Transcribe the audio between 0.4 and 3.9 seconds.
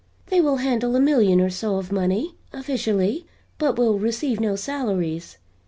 will handle a million or so of money, officially, but